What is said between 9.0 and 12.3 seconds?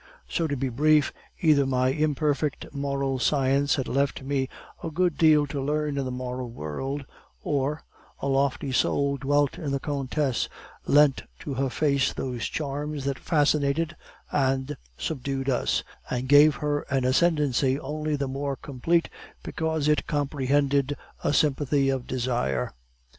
dwelt in the countess, lent to her face